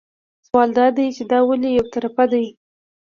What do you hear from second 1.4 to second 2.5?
ولې یو طرفه دي.